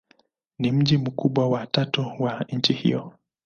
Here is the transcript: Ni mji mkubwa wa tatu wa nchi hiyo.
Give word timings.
Ni 0.59 0.71
mji 0.71 0.97
mkubwa 0.97 1.49
wa 1.49 1.67
tatu 1.67 2.11
wa 2.19 2.45
nchi 2.49 2.73
hiyo. 2.73 3.13